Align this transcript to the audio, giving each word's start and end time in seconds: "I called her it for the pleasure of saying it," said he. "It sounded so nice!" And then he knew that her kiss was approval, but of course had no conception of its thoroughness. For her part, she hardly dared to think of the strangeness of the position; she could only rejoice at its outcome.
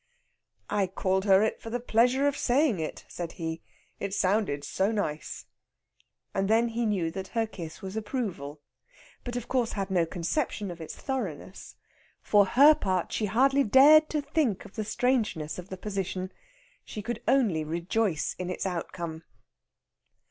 "I 0.67 0.87
called 0.87 1.25
her 1.25 1.43
it 1.43 1.61
for 1.61 1.69
the 1.69 1.79
pleasure 1.79 2.27
of 2.27 2.35
saying 2.35 2.79
it," 2.79 3.05
said 3.07 3.33
he. 3.33 3.61
"It 3.99 4.15
sounded 4.15 4.63
so 4.63 4.91
nice!" 4.91 5.45
And 6.33 6.49
then 6.49 6.69
he 6.69 6.87
knew 6.87 7.11
that 7.11 7.27
her 7.37 7.45
kiss 7.45 7.83
was 7.83 7.95
approval, 7.95 8.61
but 9.23 9.35
of 9.35 9.47
course 9.47 9.73
had 9.73 9.91
no 9.91 10.07
conception 10.07 10.71
of 10.71 10.81
its 10.81 10.95
thoroughness. 10.95 11.75
For 12.23 12.45
her 12.47 12.73
part, 12.73 13.11
she 13.11 13.25
hardly 13.27 13.63
dared 13.63 14.09
to 14.09 14.21
think 14.23 14.65
of 14.65 14.73
the 14.75 14.83
strangeness 14.83 15.59
of 15.59 15.69
the 15.69 15.77
position; 15.77 16.31
she 16.83 17.03
could 17.03 17.21
only 17.27 17.63
rejoice 17.63 18.35
at 18.39 18.49
its 18.49 18.65
outcome. 18.65 19.23